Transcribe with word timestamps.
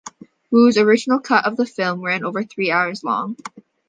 Woo's 0.49 0.79
original 0.79 1.19
cut 1.19 1.45
of 1.45 1.57
the 1.57 1.65
film 1.67 2.01
ran 2.01 2.25
over 2.25 2.41
three 2.43 2.71
hours 2.71 3.03
long. 3.03 3.37